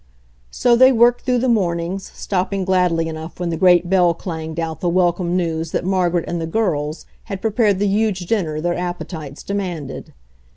[0.49, 4.59] So they worked through the mornings, stop ping gladly enough when the great bell clanged
[4.59, 8.73] out the welcome news that Margaret and the girls had prepared the huge dinner their
[8.73, 10.11] appe tites demanded.